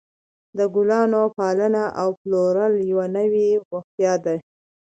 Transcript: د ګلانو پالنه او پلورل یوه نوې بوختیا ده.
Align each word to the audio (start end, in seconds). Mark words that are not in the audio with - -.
د 0.57 0.59
ګلانو 0.75 1.21
پالنه 1.37 1.83
او 2.01 2.09
پلورل 2.19 2.73
یوه 2.91 3.05
نوې 3.15 3.47
بوختیا 3.67 4.13
ده. 4.25 4.35